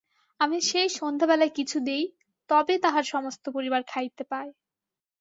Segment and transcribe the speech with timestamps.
[0.39, 2.03] আমি সেই সন্ধ্যাবেলায় কিছু দিই,
[2.49, 4.51] তবে তাহার সমস্ত পরিবার খাইতে পায়।